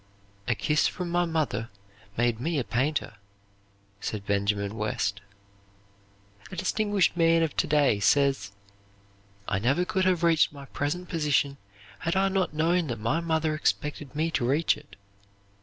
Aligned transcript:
"A 0.47 0.55
kiss 0.55 0.87
from 0.87 1.11
my 1.11 1.25
mother 1.25 1.69
made 2.17 2.39
me 2.39 2.57
a 2.57 2.63
painter," 2.63 3.17
said 3.99 4.25
Benjamin 4.25 4.75
West. 4.75 5.21
A 6.49 6.55
distinguished 6.55 7.15
man 7.15 7.43
of 7.43 7.55
to 7.57 7.67
day 7.67 7.99
says: 7.99 8.51
"I 9.47 9.59
never 9.59 9.85
could 9.85 10.05
have 10.05 10.23
reached 10.23 10.51
my 10.51 10.65
present 10.65 11.07
position 11.07 11.57
had 11.99 12.15
I 12.15 12.29
not 12.29 12.51
known 12.51 12.87
that 12.87 12.97
my 12.99 13.19
mother 13.19 13.53
expected 13.53 14.15
me 14.15 14.31
to 14.31 14.47
reach 14.47 14.75
it. 14.75 14.95